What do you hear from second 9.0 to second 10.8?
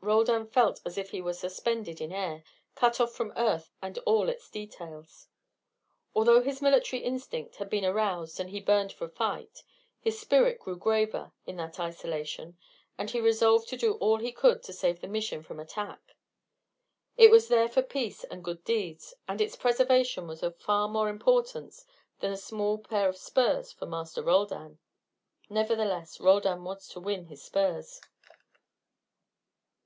fight, his spirit grew